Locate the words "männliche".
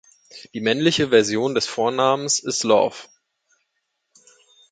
0.61-1.09